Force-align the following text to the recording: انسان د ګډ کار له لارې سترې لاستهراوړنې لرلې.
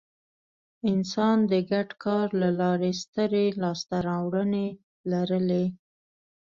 انسان 0.91 1.37
د 1.51 1.53
ګډ 1.71 1.89
کار 2.03 2.27
له 2.41 2.49
لارې 2.59 2.91
سترې 3.01 3.45
لاستهراوړنې 3.61 4.67
لرلې. 5.11 5.65